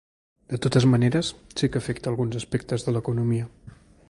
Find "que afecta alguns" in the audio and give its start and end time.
1.75-2.41